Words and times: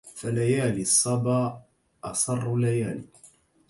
فليالي 0.15 0.81
الصبا 0.81 1.61
أسر 2.03 2.55
ليال 2.57 3.03